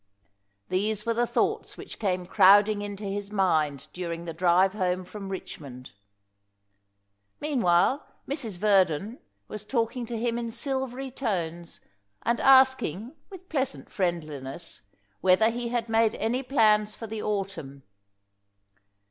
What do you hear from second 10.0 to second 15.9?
to him in silvery tones, and asking, with pleasant friendliness, whether he had